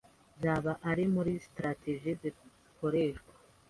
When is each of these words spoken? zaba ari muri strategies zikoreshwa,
zaba 0.41 0.73
ari 0.89 1.03
muri 1.13 1.31
strategies 1.47 2.19
zikoreshwa, 2.21 3.33